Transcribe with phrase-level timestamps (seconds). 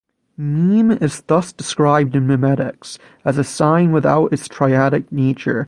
[0.35, 5.59] Meme is thus described in memetics as a sign without its triadic nature.